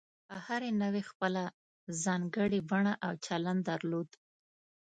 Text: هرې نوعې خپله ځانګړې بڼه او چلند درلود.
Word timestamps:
هرې 0.45 0.69
نوعې 0.81 1.01
خپله 1.09 1.43
ځانګړې 2.03 2.59
بڼه 2.69 2.93
او 3.05 3.13
چلند 3.25 3.61
درلود. 3.69 4.09